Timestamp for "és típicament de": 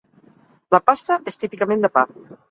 1.31-1.91